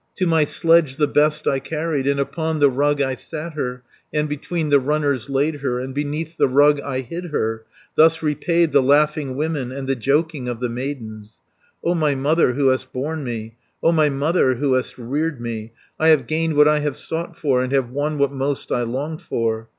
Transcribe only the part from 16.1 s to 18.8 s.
gained what I have sought for, And have won what most